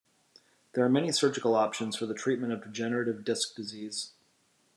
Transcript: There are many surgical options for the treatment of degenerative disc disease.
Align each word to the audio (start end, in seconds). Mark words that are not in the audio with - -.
There 0.73 0.83
are 0.83 0.89
many 0.89 1.11
surgical 1.11 1.53
options 1.53 1.95
for 1.95 2.07
the 2.07 2.15
treatment 2.15 2.51
of 2.53 2.63
degenerative 2.63 3.23
disc 3.23 3.53
disease. 3.53 4.13